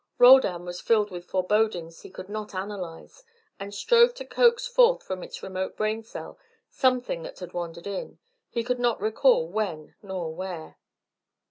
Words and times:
Roldan 0.17 0.65
was 0.65 0.81
filled 0.81 1.11
with 1.11 1.29
forebodings 1.29 2.01
he 2.01 2.09
could 2.09 2.27
not 2.27 2.55
analyse, 2.55 3.23
and 3.59 3.71
strove 3.71 4.15
to 4.15 4.25
coax 4.25 4.65
forth 4.65 5.03
from 5.03 5.21
its 5.21 5.43
remote 5.43 5.77
brain 5.77 6.01
cell 6.01 6.39
something 6.71 7.21
that 7.21 7.37
had 7.37 7.53
wandered 7.53 7.85
in, 7.85 8.17
he 8.49 8.63
could 8.63 8.79
not 8.79 8.99
recall 8.99 9.47
when 9.47 9.93
nor 10.01 10.33
where. 10.33 10.79